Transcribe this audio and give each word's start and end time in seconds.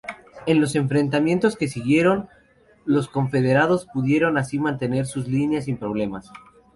En 0.47 0.59
los 0.59 0.73
enfrentamientos 0.75 1.55
que 1.55 1.67
siguieron, 1.67 2.27
los 2.85 3.07
confederados 3.07 3.85
pudieron 3.85 4.35
así 4.39 4.57
mantener 4.57 5.05
sus 5.05 5.27
líneas 5.27 5.65
sin 5.65 5.77
problemas. 5.77 6.31